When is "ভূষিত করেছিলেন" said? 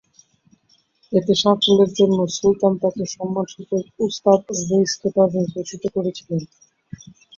5.51-6.41